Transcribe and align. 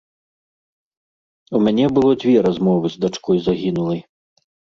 У 1.59 1.61
мяне 1.65 1.89
было 1.99 2.11
дзве 2.25 2.33
размовы 2.47 2.87
з 2.95 3.05
дачкой 3.05 3.37
загінулай. 3.51 4.03